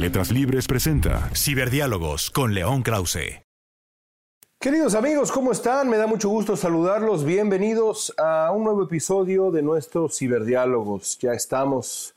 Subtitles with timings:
[0.00, 3.42] Letras Libres presenta Ciberdiálogos con León Krause.
[4.58, 5.90] Queridos amigos, ¿cómo están?
[5.90, 7.22] Me da mucho gusto saludarlos.
[7.22, 11.18] Bienvenidos a un nuevo episodio de nuestros Ciberdiálogos.
[11.18, 12.14] Ya estamos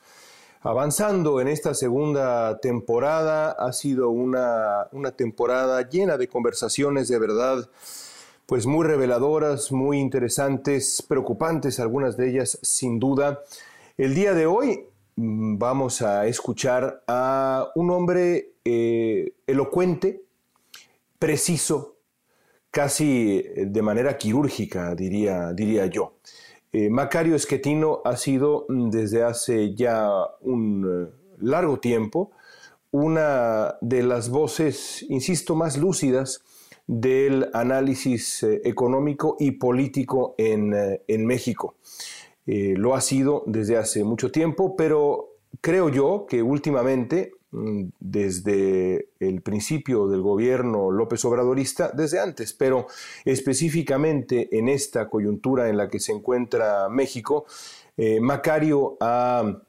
[0.62, 3.50] avanzando en esta segunda temporada.
[3.50, 7.68] Ha sido una, una temporada llena de conversaciones de verdad,
[8.46, 13.42] pues muy reveladoras, muy interesantes, preocupantes, algunas de ellas sin duda.
[13.98, 14.86] El día de hoy
[15.16, 20.22] vamos a escuchar a un hombre eh, elocuente,
[21.18, 21.96] preciso,
[22.70, 26.14] casi eh, de manera quirúrgica, diría, diría yo.
[26.72, 30.08] Eh, Macario Esquetino ha sido mm, desde hace ya
[30.40, 32.32] un largo tiempo
[32.90, 36.42] una de las voces, insisto, más lúcidas
[36.86, 41.74] del análisis económico y político en, en México.
[42.46, 49.08] Eh, lo ha sido desde hace mucho tiempo, pero creo yo que últimamente, mm, desde
[49.18, 52.86] el principio del gobierno López Obradorista, desde antes, pero
[53.24, 57.46] específicamente en esta coyuntura en la que se encuentra México,
[57.96, 59.60] eh, Macario ha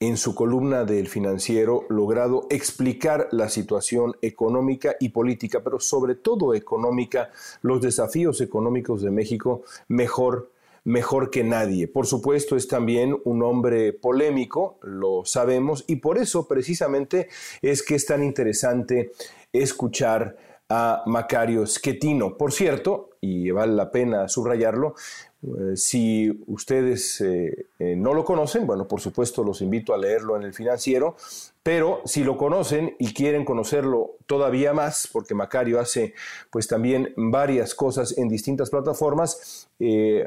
[0.00, 6.54] en su columna del financiero logrado explicar la situación económica y política, pero sobre todo
[6.54, 7.30] económica,
[7.62, 10.50] los desafíos económicos de México mejor
[10.86, 11.88] mejor que nadie.
[11.88, 17.28] Por supuesto, es también un hombre polémico, lo sabemos, y por eso precisamente
[17.60, 19.10] es que es tan interesante
[19.52, 20.36] escuchar
[20.68, 22.36] a Macario Schettino.
[22.36, 24.94] Por cierto, y vale la pena subrayarlo,
[25.42, 30.36] eh, si ustedes eh, eh, no lo conocen, bueno, por supuesto los invito a leerlo
[30.36, 31.16] en el financiero,
[31.66, 36.14] pero si lo conocen y quieren conocerlo todavía más, porque Macario hace
[36.48, 39.68] pues también varias cosas en distintas plataformas,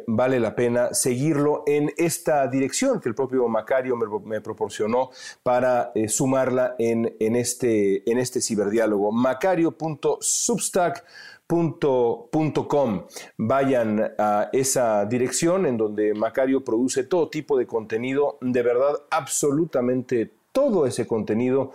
[0.05, 5.11] vale la pena seguirlo en esta dirección que el propio Macario me, proporcionó
[5.41, 9.13] para sumarla en, en, este, en este ciberdiálogo.
[9.13, 11.05] Macario.substack.com
[12.67, 13.07] Com.
[13.37, 20.38] Vayan a esa dirección en donde Macario produce todo tipo de contenido, de verdad, absolutamente
[20.51, 21.71] todo ese contenido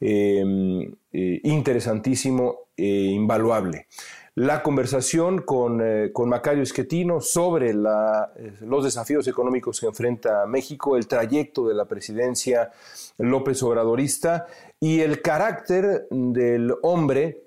[0.00, 3.86] em, eh, interesantísimo e invaluable.
[4.34, 7.74] La conversación con, eh, Macario Esquetino sobre eh,
[8.62, 12.70] los desafíos económicos que enfrenta México, el trayecto de la presidencia
[13.18, 14.46] López Obradorista
[14.80, 17.42] y el carácter del hombre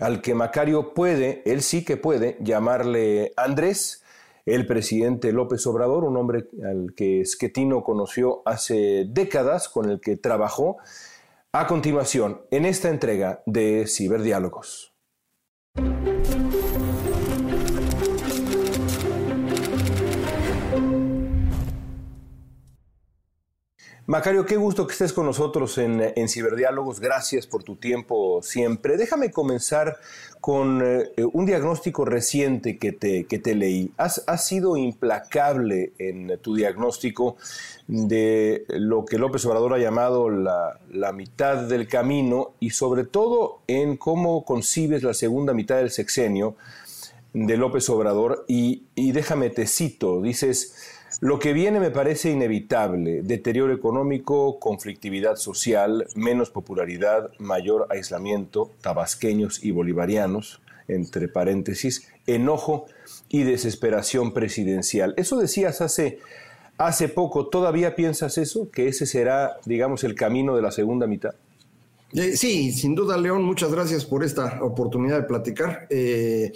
[0.00, 4.01] al que Macario puede, él sí que puede, llamarle Andrés,
[4.46, 10.16] el presidente López Obrador, un hombre al que Esquetino conoció hace décadas, con el que
[10.16, 10.78] trabajó,
[11.52, 14.94] a continuación en esta entrega de Ciberdiálogos.
[24.12, 27.00] Macario, qué gusto que estés con nosotros en, Ciberdiálogos.
[27.00, 28.98] Gracias por tu tiempo siempre.
[28.98, 29.96] Déjame comenzar
[30.38, 33.90] con eh, un diagnóstico reciente que te, que te leí.
[33.96, 37.36] Has, sido implacable en tu diagnóstico
[37.86, 40.78] de lo que López Obrador ha llamado la,
[41.14, 46.56] mitad del camino y sobre todo en cómo concibes la segunda mitad del sexenio
[47.32, 48.44] de López Obrador.
[48.46, 50.91] Y, y déjame te cito, dices...
[51.22, 59.62] Lo que viene me parece inevitable, deterioro económico, conflictividad social, menos popularidad, mayor aislamiento, tabasqueños
[59.62, 62.86] y bolivarianos, entre paréntesis, enojo
[63.28, 65.14] y desesperación presidencial.
[65.16, 66.18] Eso decías hace,
[66.76, 68.68] hace poco, ¿todavía piensas eso?
[68.72, 71.36] ¿Que ese será, digamos, el camino de la segunda mitad?
[72.14, 75.86] Eh, sí, sin duda, León, muchas gracias por esta oportunidad de platicar.
[75.88, 76.52] Eh,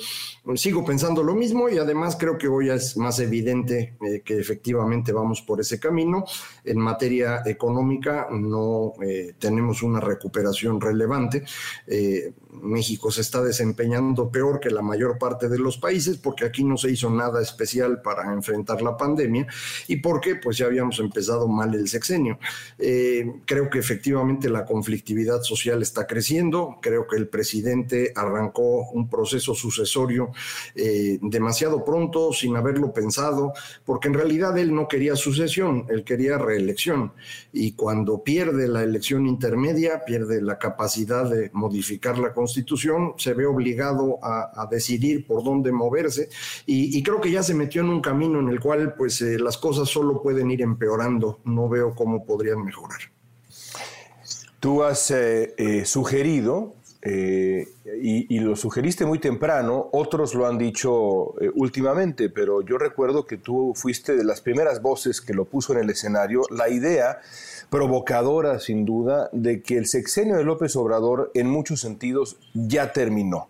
[0.54, 5.12] sigo pensando lo mismo y además creo que hoy es más evidente eh, que efectivamente
[5.12, 6.26] vamos por ese camino.
[6.62, 8.92] En materia económica no
[9.38, 11.44] tenemos una recuperación relevante.
[12.62, 16.76] México se está desempeñando peor que la mayor parte de los países porque aquí no
[16.76, 19.46] se hizo nada especial para enfrentar la pandemia
[19.88, 22.38] y porque pues ya habíamos empezado mal el sexenio.
[22.76, 26.76] creo que efectivamente la conflictividad social está creciendo.
[26.82, 30.30] Creo que el presidente arrancó un proceso sucesorio
[30.74, 33.52] eh, demasiado pronto, sin haberlo pensado,
[33.84, 37.12] porque en realidad él no quería sucesión, él quería reelección.
[37.52, 43.46] Y cuando pierde la elección intermedia, pierde la capacidad de modificar la constitución, se ve
[43.46, 46.28] obligado a, decidir por dónde moverse.
[46.66, 49.56] Y, creo que ya se metió en un camino en el cual pues eh, las
[49.58, 51.40] cosas solo pueden ir empeorando.
[51.44, 53.15] No veo cómo podrían mejorar.
[54.66, 57.68] Tú has eh, eh, sugerido, eh,
[58.02, 63.74] y, lo sugeriste muy temprano, otros lo han dicho últimamente, pero yo recuerdo que tú
[63.76, 67.20] fuiste de las primeras voces que lo puso en el escenario, la idea
[67.70, 73.46] provocadora sin duda de que el sexenio de López Obrador en muchos sentidos ya terminó,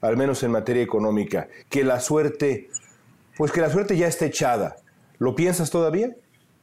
[0.00, 2.70] al menos en materia económica, que la suerte,
[3.36, 4.76] pues que la suerte ya está echada.
[5.18, 6.14] ¿Lo piensas todavía?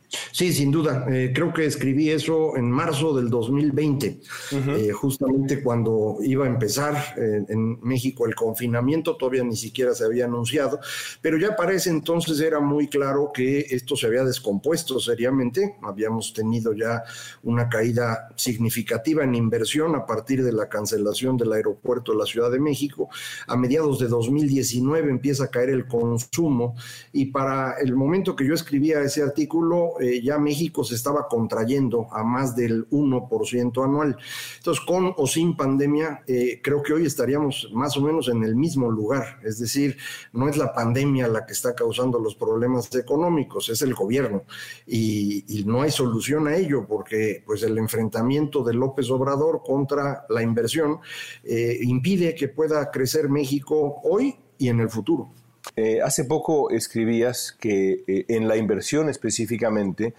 [0.10, 1.06] Sí, sin duda.
[1.10, 4.20] Eh, creo que escribí eso en marzo del 2020,
[4.52, 10.06] eh, justamente cuando iba a empezar eh, en México el confinamiento, todavía ni siquiera se
[10.06, 10.80] había anunciado,
[11.22, 15.76] pero ya para ese entonces era muy claro que esto se había descompuesto seriamente.
[15.82, 17.04] Habíamos tenido ya
[17.44, 22.52] una caída significativa en inversión a partir de la cancelación del aeropuerto de la Ciudad
[22.52, 23.10] de México.
[23.48, 26.76] A mediados de 2019 empieza a caer el consumo
[27.12, 32.08] y para el momento que yo escribía ese artículo, eh, ya México se estaba contrayendo
[32.12, 34.18] a más del 1% anual.
[34.58, 38.56] Entonces, con o sin pandemia, eh, creo que hoy estaríamos más o menos en el
[38.56, 39.40] mismo lugar.
[39.44, 39.98] Es decir,
[40.34, 44.44] no es la pandemia la que está causando los problemas económicos, es el gobierno.
[44.86, 50.42] Y, no hay solución a ello porque pues, el enfrentamiento de López Obrador contra la
[50.42, 51.00] inversión
[51.44, 55.34] eh, impide que pueda crecer México hoy y en el futuro.
[55.78, 60.16] Eh, hace poco escribías que eh, en la inversión específicamente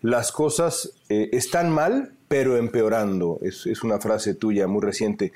[0.00, 3.38] las cosas eh, están mal, pero empeorando.
[3.42, 5.32] Es, una frase tuya muy reciente.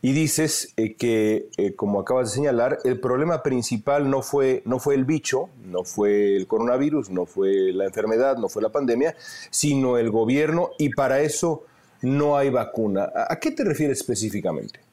[0.00, 5.04] Y dices que, como acabas de señalar, el problema principal no fue, no fue el
[5.04, 9.14] bicho, no fue el coronavirus, no fue la enfermedad, no fue la pandemia,
[9.50, 11.64] sino el gobierno y para eso
[12.00, 13.12] no hay vacuna.
[13.28, 14.87] ¿A qué te refieres específicamente?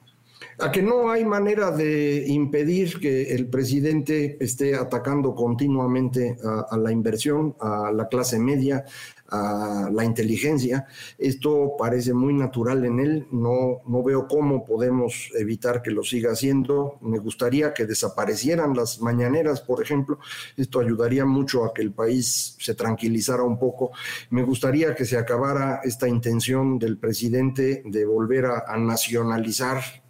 [0.59, 6.91] A que no hay manera de impedir que el presidente esté atacando continuamente a, la
[6.91, 8.85] inversión, a la clase media,
[9.27, 10.85] a la inteligencia.
[11.17, 16.31] Esto parece muy natural en él, no, no veo cómo podemos evitar que lo siga
[16.31, 16.99] haciendo.
[17.01, 20.19] Me gustaría que desaparecieran las mañaneras, por ejemplo.
[20.55, 23.91] Esto ayudaría mucho a que el país se tranquilizara un poco.
[24.29, 30.04] Me gustaría que se acabara esta intención del presidente de volver a nacionalizar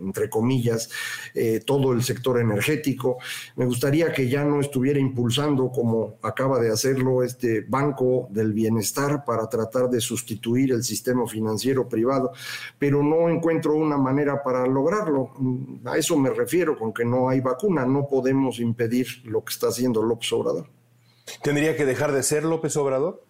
[0.00, 0.90] entre comillas,
[1.34, 3.18] eh, todo el sector energético.
[3.56, 9.24] Me gustaría que ya no estuviera impulsando, como acaba de hacerlo este Banco del Bienestar,
[9.24, 12.32] para tratar de sustituir el sistema financiero privado,
[12.78, 15.32] pero no encuentro una manera para lograrlo.
[15.84, 19.68] A eso me refiero con que no hay vacuna, no podemos impedir lo que está
[19.68, 20.68] haciendo López Obrador.
[21.42, 23.25] ¿Tendría que dejar de ser López Obrador?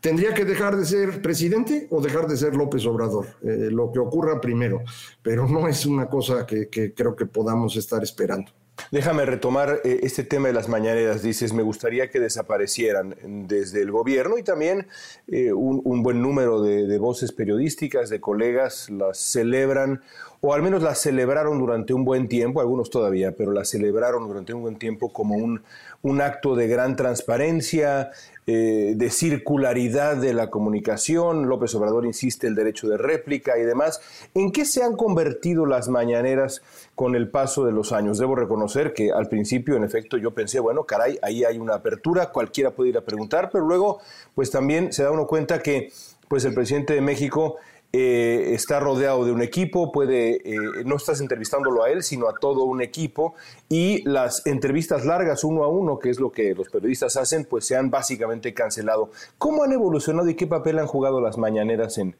[0.00, 3.98] Tendría que dejar de ser presidente o dejar de ser López Obrador, eh, lo que
[3.98, 4.82] ocurra primero,
[5.22, 8.50] pero no es una cosa que, creo que podamos estar esperando.
[8.90, 11.22] Déjame retomar eh, este tema de las mañaneras.
[11.22, 13.16] Dices, me gustaría que desaparecieran
[13.48, 14.86] desde el gobierno y también
[15.28, 20.02] eh, un, buen número de, voces periodísticas, de colegas, las celebran
[20.42, 24.52] o al menos las celebraron durante un buen tiempo, algunos todavía, pero las celebraron durante
[24.52, 25.62] un buen tiempo como un,
[26.02, 28.10] un acto de gran transparencia,
[28.48, 34.00] eh, de circularidad de la comunicación, López Obrador insiste el derecho de réplica y demás.
[34.34, 36.62] ¿En qué se han convertido las mañaneras
[36.94, 38.18] con el paso de los años?
[38.18, 42.30] Debo reconocer que al principio, en efecto, yo pensé, bueno, caray, ahí hay una apertura,
[42.30, 43.98] cualquiera puede ir a preguntar, pero luego,
[44.36, 45.90] pues también se da uno cuenta que
[46.28, 47.56] pues el presidente de México
[47.92, 52.34] eh, está rodeado de un equipo, puede, eh, no estás entrevistándolo a él, sino a
[52.34, 53.34] todo un equipo,
[53.68, 57.66] y las entrevistas largas uno a uno, que es lo que los periodistas hacen, pues
[57.66, 59.10] se han básicamente cancelado.
[59.38, 62.16] ¿Cómo han evolucionado y qué papel han jugado las mañaneras en,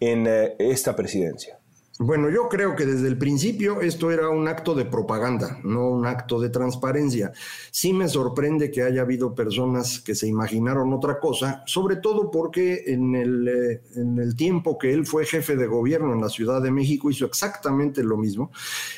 [0.00, 1.59] en eh, esta presidencia?
[2.02, 6.06] Bueno, yo creo que desde el principio esto era un acto de propaganda, no un
[6.06, 7.30] acto de transparencia.
[7.70, 12.84] Sí me sorprende que haya habido personas que se imaginaron otra cosa, sobre todo porque
[12.86, 16.62] en el, eh, en el tiempo que él fue jefe de gobierno en la Ciudad
[16.62, 18.50] de México hizo exactamente lo mismo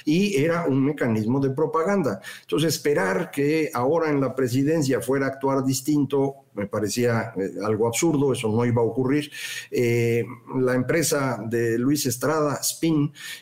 [0.05, 2.21] y era un mecanismo de propaganda.
[2.43, 7.87] Entonces, esperar que ahora en la presidencia fuera a actuar distinto me parecía eh, algo
[7.87, 9.31] absurdo, eso no iba a ocurrir.
[9.71, 10.25] Eh,
[10.61, 12.92] la empresa de Luis Estrada, Spin,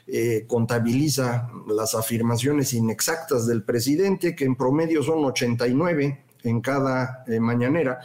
[0.06, 8.00] eh, contabiliza las afirmaciones inexactas del presidente, que en promedio son 89 en cada mañanera.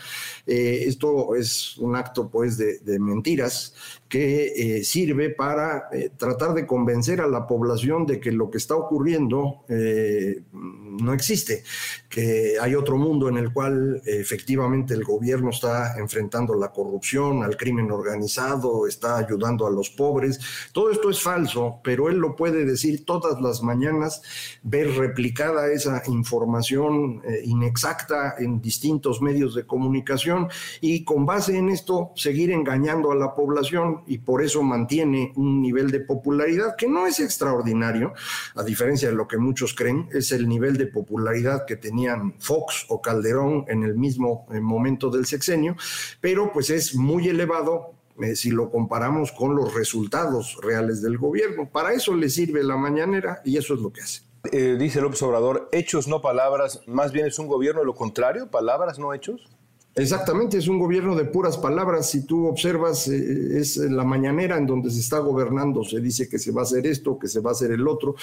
[0.46, 3.74] esto es un acto pues de, mentiras
[4.08, 8.60] que eh, sirve para eh, tratar de convencer a la población de que lo que
[8.60, 11.64] está ocurriendo eh, no existe,
[12.08, 17.58] que hay otro mundo en el cual efectivamente el gobierno está enfrentando la corrupción, al
[17.58, 20.40] crimen organizado, está ayudando a los pobres.
[20.72, 24.22] Todo esto es falso, pero él lo puede decir todas las mañanas,
[24.64, 30.48] ver replicada esa información inexacta en distintos medios de comunicación
[30.80, 35.62] y con base en esto seguir engañando a la población y por eso mantiene un
[35.62, 38.14] nivel de popularidad que no es extraordinario,
[38.56, 42.86] a diferencia de lo que muchos creen, es el nivel de popularidad que tenían Fox
[42.90, 45.76] o Calderón en el mismo eh, momento del sexenio,
[46.22, 51.70] pero pues es muy elevado eh, si lo comparamos con los resultados reales del gobierno.
[51.70, 54.22] Para eso le sirve la mañanera y eso es lo que hace.
[54.52, 58.50] Eh, dice López Obrador, hechos no palabras, más bien es un gobierno de lo contrario,
[58.50, 59.50] palabras no hechos.
[59.98, 62.10] Exactamente, es un gobierno de puras palabras.
[62.10, 65.86] Si tú observas, eh, es la mañanera en donde se está gobernando.
[65.86, 68.14] Se dice que se va a hacer esto, que se va a hacer el otro.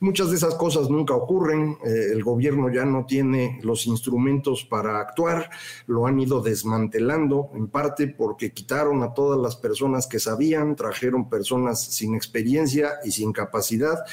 [0.00, 1.78] Muchas de esas cosas nunca ocurren.
[1.86, 5.48] Eh, el gobierno ya no tiene los instrumentos para actuar.
[5.86, 11.30] Lo han ido desmantelando, en parte porque quitaron a todas las personas que sabían, trajeron
[11.30, 14.04] personas sin experiencia y sin capacidad,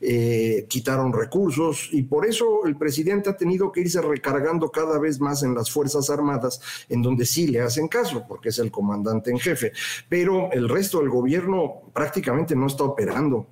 [0.00, 5.18] eh, quitaron recursos y por eso el presidente ha tenido que irse recargando cada vez
[5.18, 9.30] más en las Fuerzas Armadas en donde sí le hacen caso, porque es el comandante
[9.30, 9.72] en jefe,
[10.08, 13.46] pero el resto del gobierno prácticamente no está operando.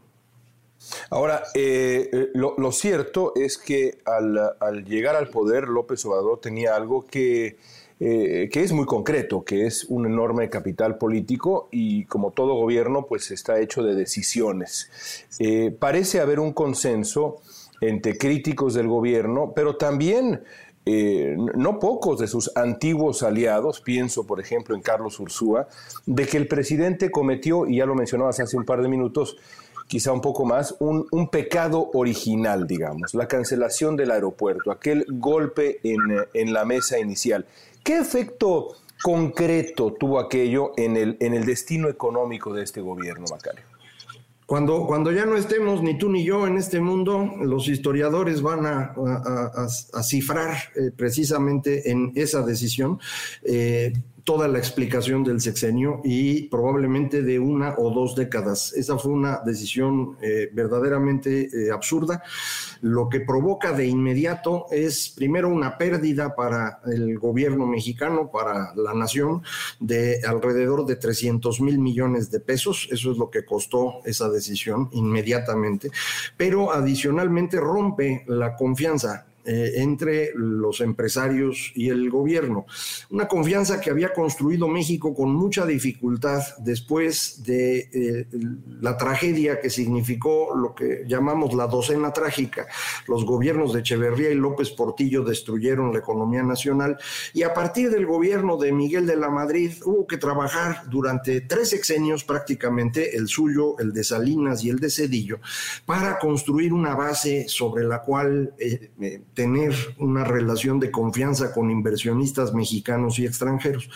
[1.10, 7.06] Ahora, eh, eh, lo, cierto es que al, llegar al poder, López Obrador tenía algo
[7.06, 7.56] que,
[7.98, 13.06] eh, que es muy concreto, que es un enorme capital político y como todo gobierno,
[13.06, 14.90] pues está hecho de decisiones.
[15.78, 17.40] parece haber un consenso
[17.80, 20.42] entre críticos del gobierno, pero también
[20.88, 25.66] eh, no pocos de sus antiguos aliados, pienso por ejemplo en Carlos Ursúa,
[26.06, 29.36] de que el presidente cometió, y ya lo mencionabas hace un par de minutos,
[29.88, 35.98] quizá un poco más, un, pecado original, digamos, la cancelación del aeropuerto, aquel golpe en,
[36.32, 37.46] en, la mesa inicial.
[37.82, 43.64] ¿Qué efecto concreto tuvo aquello en el, en el destino económico de este gobierno, Macario?
[44.46, 48.64] Cuando, cuando ya no estemos ni tú ni yo en este mundo, los historiadores van
[48.64, 48.94] a,
[50.02, 53.00] cifrar eh, precisamente en esa decisión.
[53.42, 53.92] Eh,
[54.26, 58.72] toda la explicación del sexenio y probablemente de una o dos décadas.
[58.72, 62.24] Esa fue una decisión eh, verdaderamente eh, absurda.
[62.80, 68.94] Lo que provoca de inmediato es primero una pérdida para el gobierno mexicano, para la
[68.94, 69.42] nación,
[69.78, 72.88] de alrededor de 300 mil millones de pesos.
[72.90, 75.92] Eso es lo que costó esa decisión inmediatamente.
[76.36, 82.66] Pero adicionalmente rompe la confianza eh, entre los empresarios y el gobierno.
[83.10, 88.26] Una confianza que había construido México con mucha dificultad después de eh,
[88.80, 92.66] la tragedia que significó lo que llamamos la docena trágica.
[93.06, 96.98] Los gobiernos de Echeverría y López Portillo destruyeron la economía nacional
[97.32, 101.70] y a partir del gobierno de Miguel de la Madrid hubo que trabajar durante tres
[101.70, 105.38] sexenios prácticamente, el suyo, el de Salinas y el de Cedillo,
[105.84, 108.90] para construir una base sobre la cual eh,
[109.36, 113.88] tener una relación de confianza con inversionistas mexicanos y extranjeros.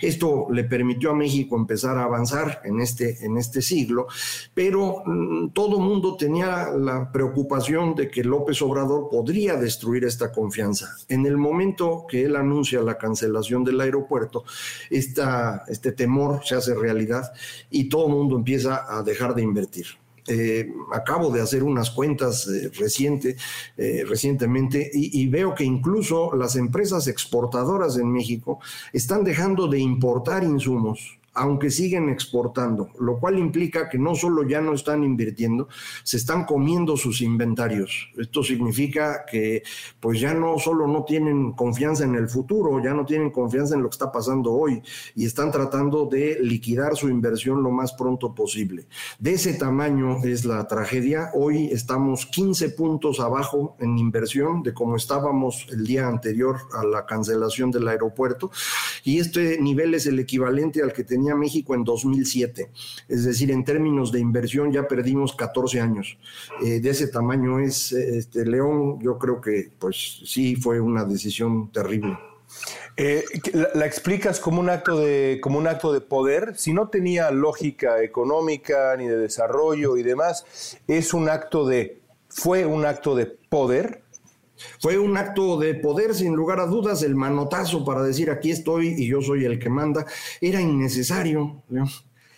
[0.00, 4.06] Esto le permitió a México empezar a avanzar en este, en este siglo,
[4.54, 10.94] pero mm, todo mundo tenía la preocupación de que López Obrador podría destruir esta confianza.
[11.08, 14.44] En el momento que él anuncia la cancelación del aeropuerto,
[14.88, 17.32] este temor se hace realidad
[17.68, 20.03] y todo el mundo empieza a dejar de invertir.
[20.26, 23.36] Eh, acabo de hacer unas cuentas eh, reciente,
[23.76, 28.58] eh, recientemente y, veo que incluso las empresas exportadoras en México
[28.92, 34.60] están dejando de importar insumos aunque siguen exportando, lo cual implica que no solo ya
[34.60, 35.68] no están invirtiendo,
[36.04, 38.10] se están comiendo sus inventarios.
[38.16, 39.62] Esto significa que
[39.98, 43.82] pues ya no solo no tienen confianza en el futuro, ya no tienen confianza en
[43.82, 44.80] lo que está pasando hoy
[45.16, 48.86] y están tratando de liquidar su inversión lo más pronto posible.
[49.18, 51.30] De ese tamaño es la tragedia.
[51.34, 57.06] Hoy estamos 15 puntos abajo en inversión de como estábamos el día anterior a la
[57.06, 58.52] cancelación del aeropuerto
[59.02, 62.70] y este nivel es el equivalente al que tenía México en 2007.
[63.08, 66.18] Es decir, en términos de inversión ya perdimos 14 años.
[66.62, 71.70] Eh, de ese tamaño es este, León, yo creo que pues sí fue una decisión
[71.72, 72.18] terrible.
[72.96, 76.56] Eh, la, explicas como un acto de como un acto de poder.
[76.56, 82.66] Si no tenía lógica económica ni de desarrollo y demás, es un acto de fue
[82.66, 84.03] un acto de poder.
[84.80, 88.94] Fue un acto de poder, sin lugar a dudas, el manotazo para decir aquí estoy
[88.96, 90.06] y yo soy el que manda,
[90.40, 91.62] era innecesario.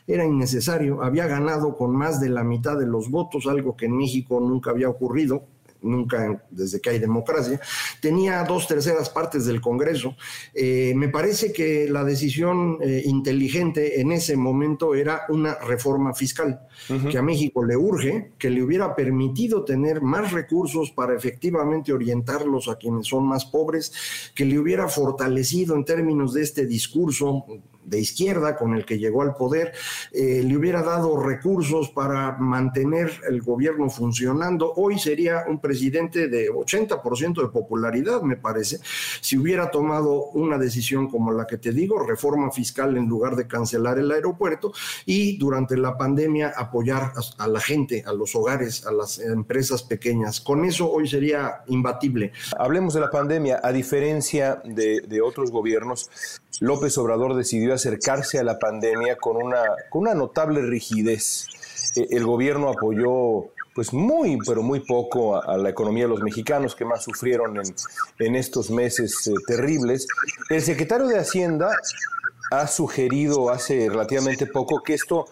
[0.06, 3.96] era innecesario, había ganado con más de la mitad de los votos, algo que en
[3.96, 5.46] México nunca había ocurrido,
[5.86, 7.60] nunca desde que hay democracia,
[8.00, 10.16] tenía dos terceras partes del Congreso.
[10.54, 16.60] Eh, me parece que la decisión eh, inteligente en ese momento era una reforma fiscal,
[17.10, 22.68] que a México le urge, que le hubiera permitido tener más recursos para efectivamente orientarlos
[22.68, 23.92] a quienes son más pobres,
[24.34, 27.44] que le hubiera fortalecido en términos de este discurso
[27.86, 29.72] de izquierda con el que llegó al poder,
[30.12, 34.72] eh, le hubiera dado recursos para mantener el gobierno funcionando.
[34.74, 38.78] Hoy sería un presidente de 80% de popularidad, me parece,
[39.20, 43.46] si hubiera tomado una decisión como la que te digo, reforma fiscal en lugar de
[43.46, 44.72] cancelar el aeropuerto
[45.04, 50.40] y durante la pandemia apoyar a, la gente, a los hogares, a las empresas pequeñas.
[50.40, 52.32] Con eso hoy sería imbatible.
[52.58, 53.60] Hablemos de la pandemia.
[53.62, 56.10] A diferencia de, de otros gobiernos,
[56.60, 61.46] López Obrador decidió acercarse a la pandemia con una, con una notable rigidez.
[61.96, 66.74] E, el gobierno apoyó pues muy, pero muy poco a, la economía de los mexicanos
[66.74, 67.74] que más sufrieron en,
[68.18, 70.06] en estos meses eh, terribles.
[70.48, 71.76] El secretario de Hacienda
[72.50, 75.26] ha sugerido hace relativamente poco que esto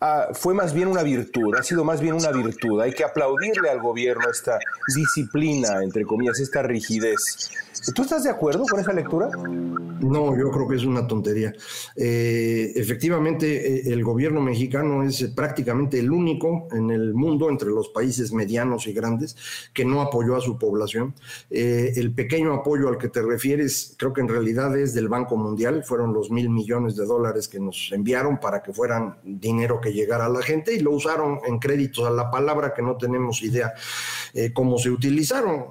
[0.00, 2.80] ah, fue más bien una virtud, ha sido más bien una virtud.
[2.80, 4.58] Hay que aplaudirle al gobierno esta
[4.94, 7.50] disciplina, entre comillas, esta rigidez.
[7.94, 9.28] ¿Tú estás de acuerdo con esa lectura?
[9.36, 11.52] No, yo creo que es una tontería.
[11.96, 17.88] Eh, efectivamente, eh, el gobierno mexicano es prácticamente el único en el mundo, entre los
[17.88, 19.36] países medianos y grandes,
[19.72, 21.14] que no apoyó a su población.
[21.50, 25.36] Eh, el pequeño apoyo al que te refieres, creo que en realidad es del Banco
[25.36, 29.92] Mundial, fueron los mil millones de dólares que nos enviaron para que fueran dinero que
[29.92, 33.42] llegara a la gente y lo usaron en créditos a la palabra que no tenemos
[33.42, 33.74] idea
[34.54, 35.66] cómo se utilizaron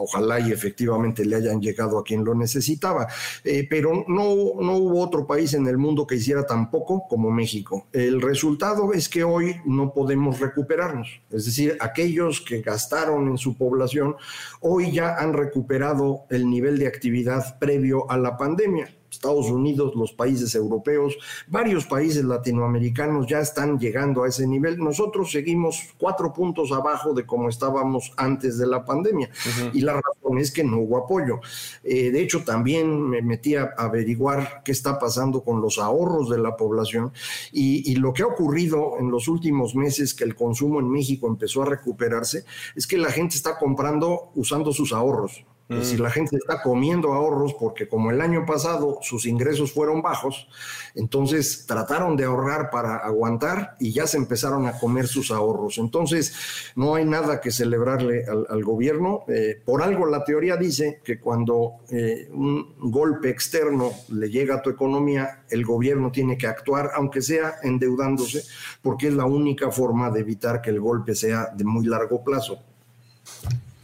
[0.00, 3.06] ojalá y efectivamente le hayan llegado a quien lo necesitaba,
[3.44, 4.24] eh, pero no,
[4.60, 7.86] no hubo otro país en el mundo que hiciera tan poco como México.
[7.92, 13.56] El resultado es que hoy no podemos recuperarnos, es decir, aquellos que gastaron en su
[13.56, 14.16] población
[14.60, 18.99] hoy ya han recuperado el nivel de actividad previo a la pandemia.
[19.20, 21.14] Estados Unidos, los países europeos,
[21.46, 24.78] varios países latinoamericanos ya están llegando a ese nivel.
[24.78, 29.28] Nosotros seguimos cuatro puntos abajo de como estábamos antes de la pandemia.
[29.74, 31.40] Y la razón es que no hubo apoyo.
[31.84, 36.38] Eh, de hecho, también me metí a averiguar qué está pasando con los ahorros de
[36.38, 37.12] la población
[37.52, 41.26] y, y lo que ha ocurrido en los últimos meses que el consumo en México
[41.28, 45.44] empezó a recuperarse es que la gente está comprando usando sus ahorros.
[45.82, 46.00] Si mm.
[46.00, 50.48] la gente está comiendo ahorros porque como el año pasado sus ingresos fueron bajos,
[50.96, 55.78] entonces trataron de ahorrar para aguantar y ya se empezaron a comer sus ahorros.
[55.78, 56.34] Entonces
[56.74, 59.24] no hay nada que celebrarle al, gobierno.
[59.28, 64.62] Eh, por algo la teoría dice que cuando eh, un golpe externo le llega a
[64.62, 68.42] tu economía, el gobierno tiene que actuar, aunque sea endeudándose,
[68.82, 72.58] porque es la única forma de evitar que el golpe sea de muy largo plazo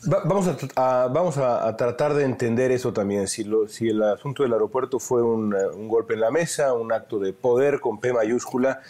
[0.07, 3.29] vamos a, vamos a, tratar de entender eso también.
[3.29, 6.93] Si, si el asunto del aeropuerto fue un, eh, un, golpe en la mesa, un
[6.93, 8.81] acto de poder con P mayúscula,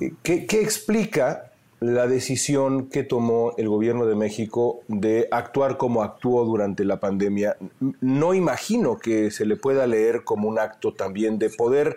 [0.00, 6.02] eh, ¿qué, ¿qué, explica la decisión que tomó el gobierno de México de actuar como
[6.02, 7.56] actuó durante la pandemia?
[8.00, 11.96] No imagino que se le pueda leer como un acto también de poder,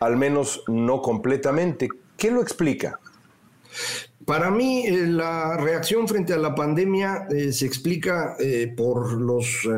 [0.00, 1.88] al menos no completamente.
[2.16, 3.00] ¿Qué lo explica?
[4.24, 9.68] Para mí, eh, la reacción frente a la pandemia eh, se explica eh, por los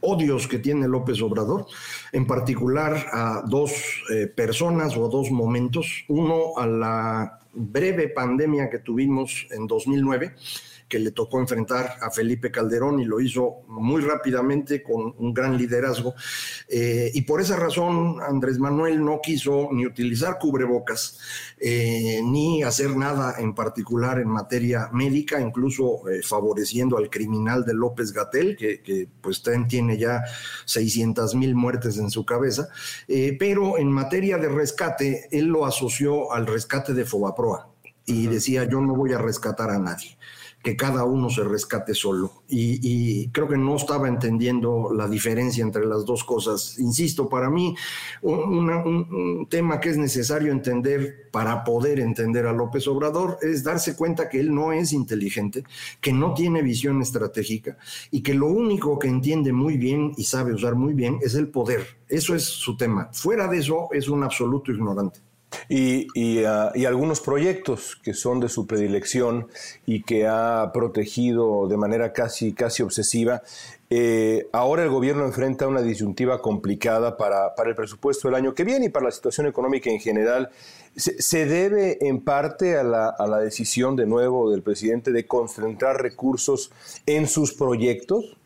[0.00, 1.66] odios que tiene López Obrador,
[2.12, 3.72] en particular a dos
[4.36, 6.04] personas o dos momentos.
[6.08, 10.34] Uno, a la breve pandemia que tuvimos en 2009
[10.88, 15.56] que le tocó enfrentar a Felipe Calderón y lo hizo muy rápidamente con un gran
[15.56, 16.14] liderazgo.
[16.68, 21.18] Eh, y por esa razón Andrés Manuel no quiso ni utilizar cubrebocas,
[21.58, 27.74] eh, ni hacer nada en particular en materia médica, incluso eh, favoreciendo al criminal de
[27.74, 30.22] López Gatel, que, que pues tiene ya
[30.64, 32.68] 600 mil muertes en su cabeza.
[33.38, 37.68] pero en materia de rescate, él lo asoció al rescate de Fobaproa
[38.06, 40.16] y decía yo no voy a rescatar a nadie
[40.66, 42.42] que cada uno se rescate solo.
[42.48, 46.76] Y, creo que no estaba entendiendo la diferencia entre las dos cosas.
[46.80, 47.76] Insisto, para mí,
[48.22, 54.28] un, tema que es necesario entender para poder entender a López Obrador es darse cuenta
[54.28, 55.62] que él no es inteligente,
[56.00, 57.78] que no tiene visión estratégica
[58.10, 61.46] y que lo único que entiende muy bien y sabe usar muy bien es el
[61.46, 61.86] poder.
[62.08, 63.08] Eso es su tema.
[63.12, 65.25] Fuera de eso, es un absoluto ignorante.
[65.68, 66.06] Y,
[66.44, 69.48] ah, y, algunos proyectos que son de su predilección
[69.84, 73.42] y que ha protegido de manera casi, casi obsesiva.
[73.88, 78.64] Eh, ahora el gobierno enfrenta una disyuntiva complicada para, para, el presupuesto del año que
[78.64, 80.50] viene y para la situación económica en general.
[80.96, 85.26] ¿Se, se debe en parte a la, a la decisión de nuevo del presidente de
[85.26, 86.72] concentrar recursos
[87.06, 88.36] en sus proyectos?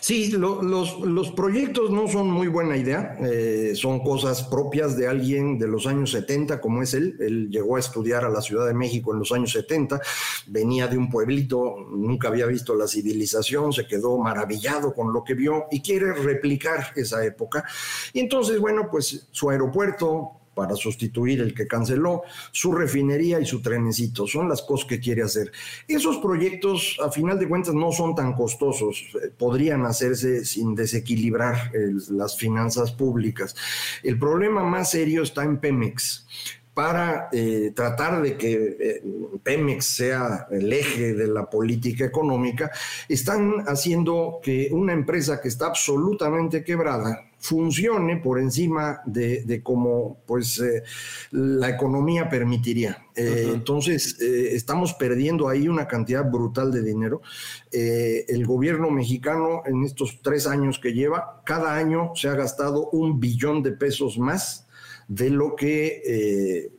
[0.00, 5.66] Sí, los, proyectos no son muy buena idea, eh, son cosas propias de alguien de
[5.66, 7.16] los años 70, como es él.
[7.18, 10.00] Él llegó a estudiar a la Ciudad de México en los años 70,
[10.46, 15.34] venía de un pueblito, nunca había visto la civilización, se quedó maravillado con lo que
[15.34, 17.64] vio y quiere replicar esa época.
[18.12, 23.60] Y entonces, bueno, pues su aeropuerto, para sustituir el que canceló, su refinería y su
[23.60, 24.26] trenecito.
[24.26, 25.52] Son las cosas que quiere hacer.
[25.86, 29.04] Esos proyectos, a final de cuentas, no son tan costosos.
[29.22, 31.70] Eh, podrían hacerse sin desequilibrar
[32.10, 33.54] las finanzas públicas.
[34.02, 36.26] El problema más serio está en Pemex
[36.76, 39.02] para eh, tratar de que eh,
[39.42, 42.70] Pemex sea el eje de la política económica,
[43.08, 50.18] están haciendo que una empresa que está absolutamente quebrada, funcione por encima de, de cómo
[50.26, 50.82] pues, eh,
[51.30, 53.06] la economía permitiría.
[53.14, 57.22] Entonces, estamos perdiendo ahí una cantidad brutal de dinero.
[57.72, 63.18] el gobierno mexicano en estos tres años que lleva, cada año se ha gastado un
[63.18, 64.65] billón de pesos más
[65.08, 66.70] de lo que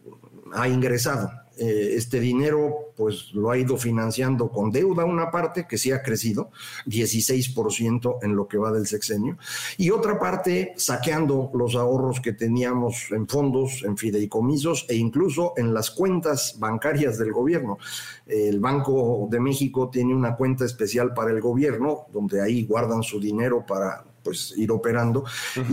[0.53, 1.29] ha ingresado.
[1.59, 6.03] Eh, este dinero pues lo ha ido financiando con deuda una parte que sí ha
[6.03, 6.51] crecido,
[6.85, 9.37] 16% en lo que va del sexenio,
[9.75, 15.73] y otra parte saqueando los ahorros que teníamos en fondos, en fideicomisos e incluso en
[15.73, 17.79] las cuentas bancarias del gobierno.
[18.27, 23.19] El Banco de México tiene una cuenta especial para el gobierno, donde ahí guardan su
[23.19, 25.23] dinero para pues ir operando.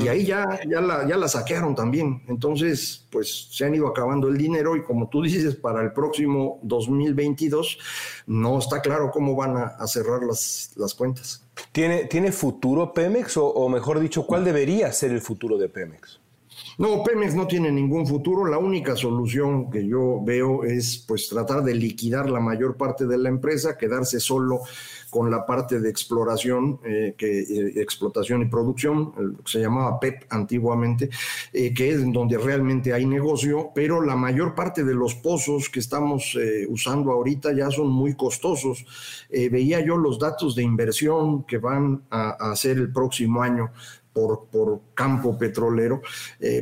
[0.01, 2.23] Y ahí ya, ya, la, ya la saquearon también.
[2.29, 6.61] Entonces, pues se han ido acabando el dinero y como tú dices, para el próximo
[6.63, 7.79] 2022
[8.29, 11.45] no está claro cómo van a, cerrar las, las cuentas.
[11.73, 16.21] ¿Tiene, ¿Tiene futuro Pemex o, o mejor dicho, cuál debería ser el futuro de Pemex?
[16.79, 18.47] No, Pemex no tiene ningún futuro.
[18.47, 23.19] La única solución que yo veo es pues tratar de liquidar la mayor parte de
[23.19, 24.63] la empresa, quedarse solo
[25.15, 30.01] con la parte de exploración, eh, que, eh, explotación y producción, lo que se llamaba
[30.01, 31.09] PEP antiguamente,
[31.53, 35.79] eh, que es donde realmente hay negocio, pero la mayor parte de los pozos que
[35.79, 36.37] estamos
[36.69, 38.85] usando ahorita ya son muy costosos.
[39.31, 43.71] veía yo los datos de inversión que van a, hacer el próximo año
[44.15, 46.01] por, por, campo petrolero.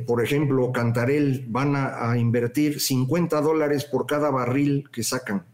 [0.06, 5.44] por ejemplo, Cantarel van a, invertir 50 dólares por cada barril que sacan.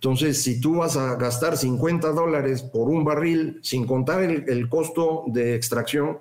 [0.00, 5.24] Entonces, si tú vas a gastar 50 dólares por un barril, sin contar el, costo
[5.26, 6.20] de extracción,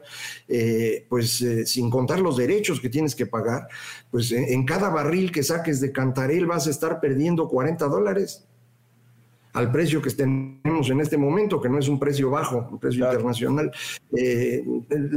[0.49, 3.69] eh, pues eh, sin contar los derechos que tienes que pagar,
[4.11, 8.48] pues en, cada barril que saques de Cantarel vas a estar perdiendo 40 dólares
[9.59, 13.05] al precio que tenemos en este momento, que no es un precio bajo, un precio
[13.05, 13.71] internacional,
[14.15, 14.63] eh,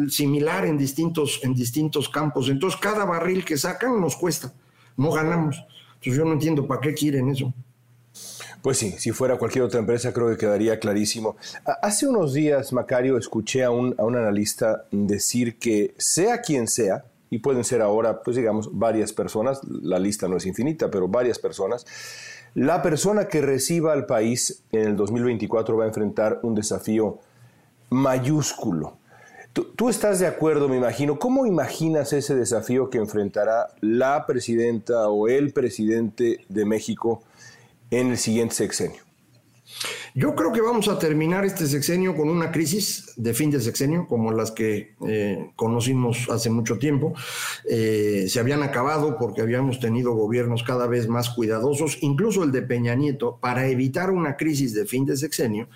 [0.08, 2.48] similar en distintos, en distintos campos.
[2.48, 4.52] Entonces, cada barril que sacan nos cuesta,
[4.96, 5.56] no ganamos.
[5.94, 7.54] Entonces, yo no entiendo para qué quieren eso.
[8.62, 11.36] Pues sí, si fuera cualquier otra empresa creo que quedaría clarísimo.
[11.82, 17.04] Hace unos días, Macario, escuché a un, a un analista decir que sea quien sea,
[17.30, 21.38] y pueden ser ahora, pues digamos, varias personas, la lista no es infinita, pero varias
[21.38, 21.86] personas,
[22.54, 27.18] la persona que reciba al país en el 2024 va a enfrentar un desafío
[27.90, 28.98] mayúsculo.
[29.52, 31.18] Tú, estás de acuerdo, me imagino.
[31.18, 37.22] ¿Cómo imaginas ese desafío que enfrentará la presidenta o el presidente de México
[37.90, 39.02] en el siguiente sexenio?
[40.14, 44.06] Yo creo que vamos a terminar este sexenio con una crisis de fin de sexenio,
[44.06, 47.14] como las que eh, conocimos hace mucho tiempo.
[47.66, 52.60] Eh, se habían acabado porque habíamos tenido gobiernos cada vez más cuidadosos, incluso el de
[52.60, 55.68] Peña Nieto, para evitar una crisis de fin de sexenio,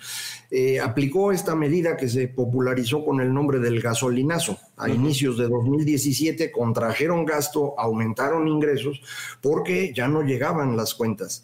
[0.51, 4.59] eh, aplicó esta medida que se popularizó con el nombre del gasolinazo.
[4.77, 9.01] A inicios de 2017 contrajeron gasto, aumentaron ingresos
[9.41, 11.43] porque ya no llegaban las cuentas,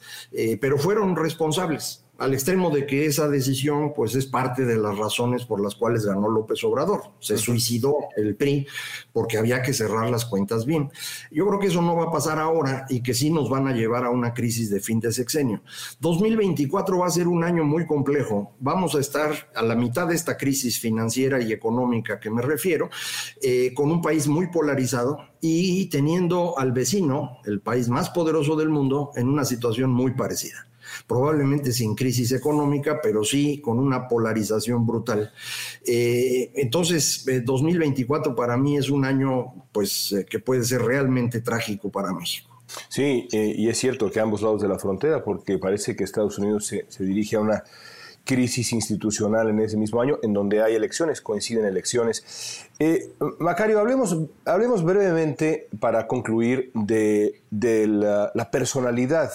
[0.62, 5.46] pero fueron responsables al extremo de que esa decisión pues es parte de las razones
[5.46, 7.02] por las cuales ganó López Obrador.
[7.20, 8.68] Se suicidó el PRI
[9.12, 10.92] porque había que cerrar las cuentas bien.
[11.32, 13.74] Yo creo que eso no va a pasar ahora y que sí nos van a
[13.74, 15.64] llevar a una crisis de fin de sexenio.
[16.00, 18.54] 2024 va a ser un año muy complejo.
[18.60, 22.90] Vamos a estar a la mitad de esta crisis financiera y económica que me refiero,
[23.42, 28.70] eh, con un país muy polarizado y teniendo al vecino, el país más poderoso del
[28.70, 30.68] mundo, en una situación muy parecida.
[31.08, 35.32] Probablemente sin crisis económica, pero sí con una polarización brutal.
[35.86, 42.14] Eh, entonces, 2024 para mí es un año pues, que puede ser realmente trágico para
[42.14, 42.50] México.
[42.90, 46.66] Sí, y es cierto que ambos lados de la frontera, porque parece que Estados Unidos
[46.66, 47.64] se, se dirige a una
[48.24, 52.68] crisis institucional en ese mismo año, en donde hay elecciones, coinciden elecciones.
[52.80, 59.32] Eh, Macario, hablemos, hablemos brevemente para concluir de, la, personalidad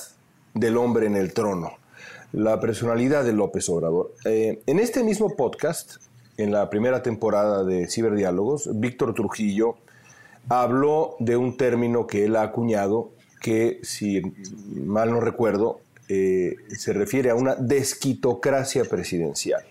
[0.58, 1.72] del hombre en el trono,
[2.32, 4.14] la personalidad de López Obrador.
[4.24, 5.96] Eh, en este mismo podcast,
[6.36, 9.76] en la primera temporada de Ciberdiálogos, Víctor Trujillo
[10.48, 14.22] habló de un término que él ha acuñado que, si
[14.74, 19.62] mal no recuerdo, eh, se refiere a una desquitocracia presidencial,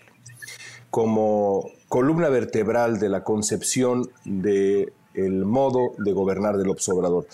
[0.90, 7.26] como columna vertebral de la concepción del el modo de gobernar del observador.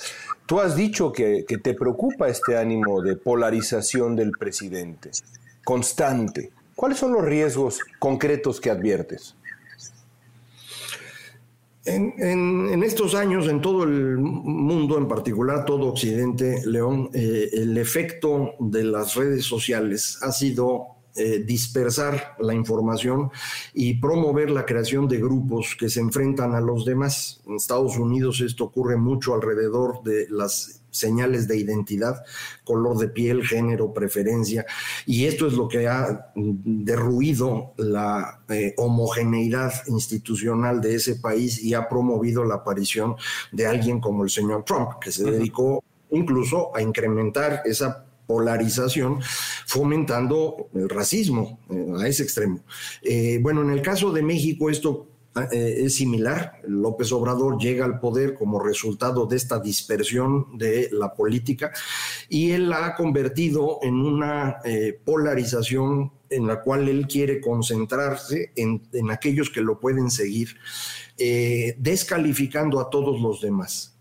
[0.47, 5.11] Tú has dicho que, que te preocupa este ánimo de polarización del presidente,
[5.65, 6.51] constante.
[6.75, 9.37] ¿Cuáles son los riesgos concretos que adviertes?
[11.87, 18.55] En, estos años, en todo el mundo, en particular todo Occidente, León, eh, el efecto
[18.59, 23.31] de las redes sociales ha sido eh, dispersar la información
[23.73, 27.41] y promover la creación de grupos que se enfrentan a los demás.
[27.47, 32.25] En Estados Unidos esto ocurre mucho alrededor de las señales de identidad,
[32.65, 34.65] color de piel, género, preferencia,
[35.07, 41.75] y esto es lo que ha derruido la eh, homogeneidad institucional de ese país y
[41.75, 43.17] ha promovido la aparición
[43.53, 49.21] de alguien como el señor Trump, que se dedicó incluso a incrementar esa polarización,
[49.67, 52.61] fomentando el racismo eh, a ese extremo.
[53.03, 55.09] Eh, bueno, en el caso de México esto
[55.53, 56.61] eh, es similar.
[56.67, 61.73] López Obrador llega al poder como resultado de esta dispersión de la política
[62.29, 64.59] y él la ha convertido en una
[65.05, 70.57] polarización en la cual él quiere concentrarse en, aquellos que lo pueden seguir,
[71.17, 73.94] descalificando a todos los demás.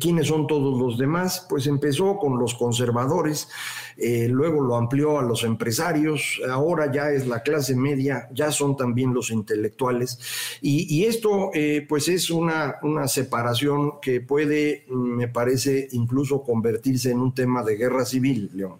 [0.00, 1.46] ¿Quiénes son todos los demás?
[1.48, 3.48] Pues empezó con los conservadores,
[3.96, 8.76] eh, luego lo amplió a los empresarios, ahora ya es la clase media, ya son
[8.76, 10.18] también los intelectuales.
[10.60, 17.18] Y, esto eh, pues es una, una separación que puede, me parece, incluso convertirse en
[17.18, 18.78] un tema de guerra civil, León.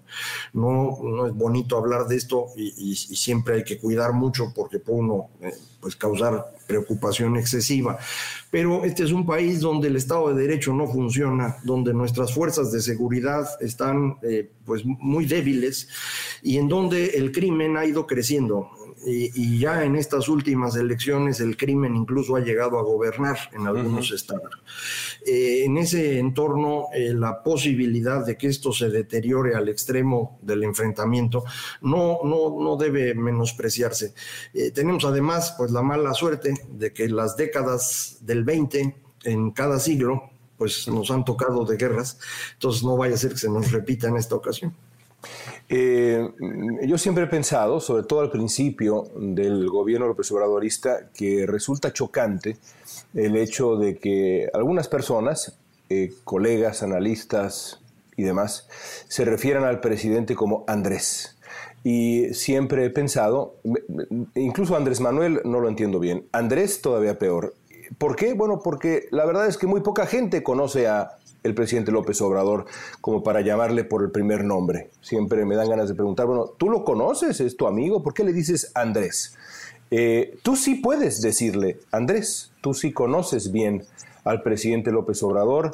[0.53, 4.93] No, no es bonito hablar de esto y, siempre hay que cuidar mucho porque puede
[4.93, 7.99] uno eh, pues causar preocupación excesiva.
[8.51, 12.71] Pero este es un país donde el Estado de Derecho no funciona, donde nuestras fuerzas
[12.71, 14.17] de seguridad están
[14.73, 15.87] pues muy débiles
[16.43, 18.71] y en donde el crimen ha ido creciendo.
[19.05, 24.11] Y, ya en estas últimas elecciones el crimen incluso ha llegado a gobernar en algunos
[24.13, 24.51] estados.
[25.27, 30.63] Eh, en ese entorno, eh, la posibilidad de que esto se deteriore al extremo del
[30.63, 31.45] enfrentamiento
[31.83, 34.15] no, no, no debe menospreciarse.
[34.55, 39.79] Eh, tenemos además pues la mala suerte de que las décadas del 20 en cada
[39.79, 40.32] siglo
[40.63, 42.21] pues nos han tocado de guerras,
[42.53, 44.73] entonces no vaya a ser que se nos repita en esta ocasión.
[45.69, 46.25] Eh,
[46.87, 52.59] yo siempre he pensado, sobre todo al principio del gobierno López Obradorista, que resulta chocante
[53.13, 57.81] el hecho de que algunas personas, eh, colegas, analistas
[58.17, 58.69] y demás,
[59.09, 61.37] se refieran al presidente como Andrés.
[61.83, 63.57] Y siempre he pensado,
[64.37, 67.53] incluso Andrés Manuel no lo entiendo bien, Andrés todavía peor.
[67.99, 68.35] ¿Por qué?
[68.35, 72.67] Bueno, porque la verdad es que muy poca gente conoce a el presidente López Obrador
[73.01, 74.91] como para llamarle por el primer nombre.
[75.01, 77.41] Siempre me dan ganas de preguntar, bueno, ¿tú lo conoces?
[77.41, 78.03] ¿Es tu amigo?
[78.03, 79.37] ¿Por qué le dices Andrés?
[79.91, 83.85] Eh, tú sí puedes decirle Andrés, tú sí conoces bien
[84.25, 85.73] al presidente López Obrador,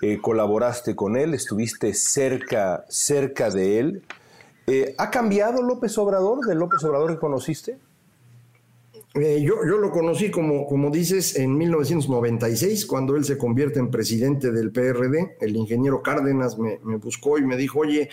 [0.00, 4.02] eh, colaboraste con él, estuviste cerca, cerca de él.
[4.66, 7.78] Eh, ¿Ha cambiado López Obrador del López Obrador que conociste?
[9.20, 14.52] Eh, yo, lo conocí, como, como dices, en 1996, cuando él se convierte en presidente
[14.52, 15.36] del PRD.
[15.40, 18.08] El ingeniero Cárdenas me, buscó y me dijo, oye,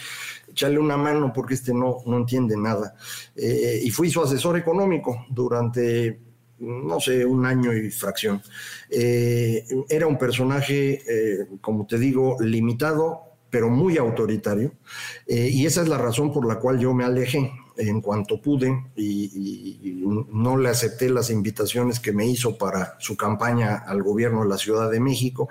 [0.50, 2.96] échale una mano porque este no, no entiende nada.
[3.36, 6.20] Eh, y fui su asesor económico durante,
[6.60, 8.42] no sé, un año y fracción.
[8.90, 14.74] Eh, era un personaje, como te digo, limitado, pero muy autoritario.
[15.28, 20.04] y esa es la razón por la cual yo me alejé en cuanto pude y,
[20.32, 24.58] no le acepté las invitaciones que me hizo para su campaña al gobierno de la
[24.58, 25.50] Ciudad de México.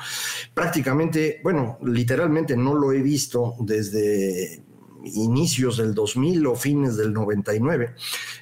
[0.52, 4.63] Prácticamente, bueno, literalmente no lo he visto desde
[5.04, 7.94] inicios del 2000 o fines del 99.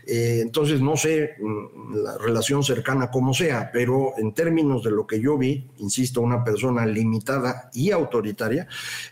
[0.07, 5.07] Eh, entonces no sé mm, la relación cercana como sea, pero en términos de lo
[5.07, 8.67] que yo vi, insisto, una persona limitada y autoritaria,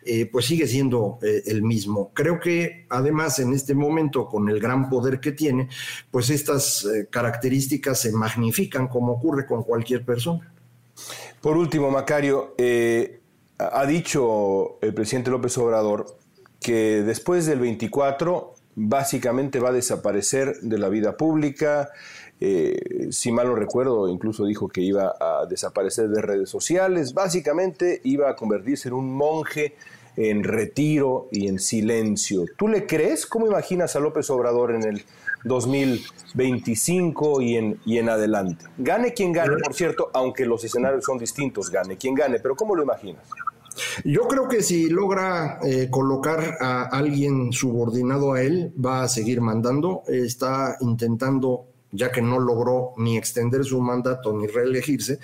[0.05, 2.13] eh, pues sigue siendo eh, el mismo.
[2.15, 5.69] Creo que además en este momento, con el gran poder que tiene,
[6.11, 10.53] pues estas características se magnifican como ocurre con cualquier persona.
[11.41, 12.55] Por último, Macario,
[13.59, 16.19] ha dicho el presidente López Obrador
[16.61, 21.90] que después del 24 básicamente va a desaparecer de la vida pública.
[22.40, 27.12] Eh, si mal no recuerdo, incluso dijo que iba a desaparecer de redes sociales.
[27.12, 29.75] Básicamente iba a convertirse en un monje
[30.16, 32.44] en retiro y en silencio.
[32.57, 33.27] ¿Tú le crees?
[33.27, 35.05] ¿Cómo imaginas a López Obrador en el
[35.44, 38.64] 2025 y en, y en adelante?
[38.79, 42.75] Gane quien gane, por cierto, aunque los escenarios son distintos, gane quien gane, pero ¿cómo
[42.75, 43.23] lo imaginas?
[44.05, 49.40] Yo creo que si logra eh, colocar a alguien subordinado a él, va a seguir
[49.40, 50.03] mandando.
[50.07, 55.19] Está intentando ya que no logró ni extender su mandato ni reelegirse,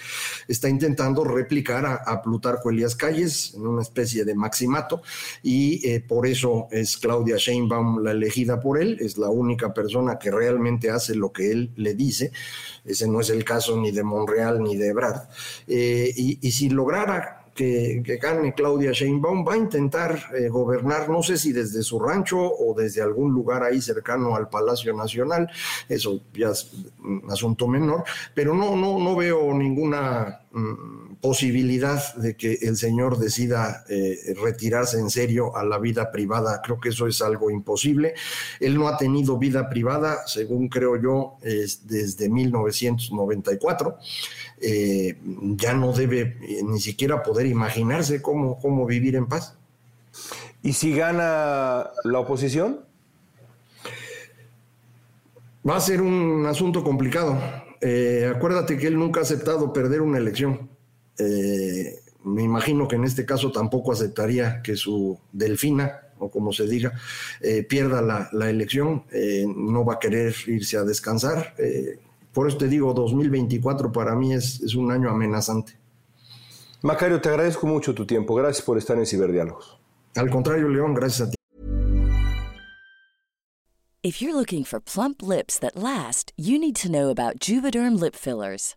[0.49, 5.03] está intentando replicar a, Plutarco Elías Calles en una especie de maximato
[5.43, 10.19] y eh, por eso es Claudia Sheinbaum la elegida por él, es la única persona
[10.19, 12.33] que realmente hace lo que él le dice,
[12.85, 15.29] ese no es el caso ni de Monreal ni de Ebrard,
[15.69, 21.37] eh, y si lograra que, gane Claudia Sheinbaum, va a intentar eh, gobernar, no sé
[21.37, 25.51] si desde su rancho o desde algún lugar ahí cercano al Palacio Nacional,
[25.89, 26.71] eso ya es
[27.03, 33.19] un asunto menor, pero no, no, no veo ninguna mm, posibilidad de que el señor
[33.19, 36.61] decida eh, retirarse en serio a la vida privada.
[36.63, 38.15] Creo que eso es algo imposible.
[38.61, 43.99] Él no ha tenido vida privada, según creo yo, desde 1994.
[44.59, 45.19] Eh,
[45.57, 49.55] ya no debe eh, ni siquiera poder imaginarse cómo, cómo vivir en paz.
[50.63, 52.81] ¿Y si gana la oposición?
[55.69, 57.39] Va a ser un asunto complicado.
[57.81, 60.71] Eh, acuérdate que él nunca ha aceptado perder una elección.
[61.19, 66.93] Me imagino que en este caso tampoco aceptaría que su delfina, o como se diga,
[67.69, 69.05] pierda la, la elección.
[69.57, 71.55] no va a querer irse a descansar.
[72.33, 75.79] Por eso te digo, 2024 para mí es, es un año amenazante.
[76.83, 78.35] Macario, te agradezco mucho tu tiempo.
[78.35, 79.79] Gracias por estar en Ciberdiálogos.
[80.15, 81.37] Al contrario, León, gracias a ti.
[84.03, 88.15] If you're looking for plump lips that last, you need to know about Juvederm lip
[88.15, 88.77] fillers.